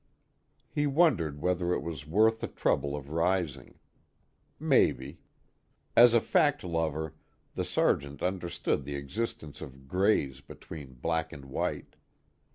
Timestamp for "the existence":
8.83-9.61